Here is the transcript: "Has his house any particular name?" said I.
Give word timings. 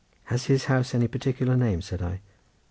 "Has 0.23 0.45
his 0.45 0.63
house 0.65 0.95
any 0.95 1.07
particular 1.07 1.55
name?" 1.55 1.83
said 1.83 2.01
I. 2.01 2.21